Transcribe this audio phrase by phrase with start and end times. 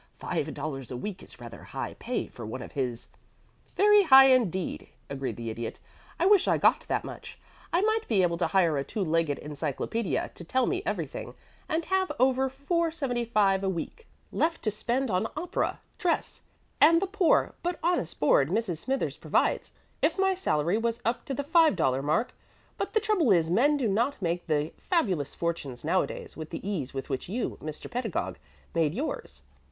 [0.17, 3.07] "Five dollars a week is rather high pay for one of his"
[3.77, 5.79] "Very high indeed," agreed the Idiot.
[6.19, 7.37] "I wish I got that much.
[7.71, 11.35] I might be able to hire a two legged encyclopædia to tell me everything,
[11.69, 16.41] and have over $4.75 a week left to spend on opera, dress,
[16.81, 18.79] and the poor but honest board Mrs.
[18.79, 19.71] Smithers provides,
[20.01, 22.33] if my salary was up to the $5 mark;
[22.75, 26.91] but the trouble is men do not make the fabulous fortunes nowadays with the ease
[26.91, 27.87] with which you, Mr.
[27.87, 28.39] Pedagog,
[28.73, 29.43] made yours.